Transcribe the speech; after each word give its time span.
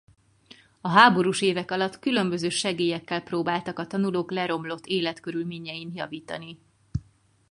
A 0.81 0.87
háborús 0.89 1.41
évek 1.41 1.71
alatt 1.71 1.99
különböző 1.99 2.49
segélyekkel 2.49 3.21
próbáltak 3.23 3.79
a 3.79 3.87
tanulók 3.87 4.31
leromlott 4.31 4.85
életkörülményein 4.85 5.91
javítani. 5.95 6.57